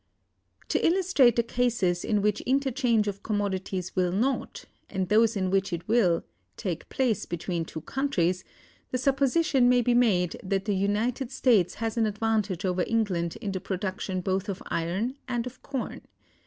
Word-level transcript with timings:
To 0.69 0.83
illustrate 0.83 1.35
the 1.35 1.43
cases 1.43 2.03
in 2.03 2.23
which 2.23 2.41
interchange 2.41 3.07
of 3.07 3.21
commodities 3.21 3.95
will 3.95 4.11
not, 4.11 4.65
and 4.89 5.07
those 5.09 5.37
in 5.37 5.51
which 5.51 5.71
it 5.71 5.87
will, 5.87 6.23
take 6.57 6.89
place 6.89 7.27
between 7.27 7.65
two 7.65 7.81
countries, 7.81 8.43
the 8.89 8.97
supposition 8.97 9.69
may 9.69 9.83
be 9.83 9.93
made 9.93 10.37
that 10.41 10.65
the 10.65 10.73
United 10.75 11.29
States 11.31 11.75
has 11.75 11.97
an 11.97 12.07
advantage 12.07 12.65
over 12.65 12.83
England 12.87 13.35
in 13.41 13.51
the 13.51 13.61
production 13.61 14.21
both 14.21 14.49
of 14.49 14.63
iron 14.71 15.17
and 15.27 15.45
of 15.45 15.61
corn. 15.61 16.01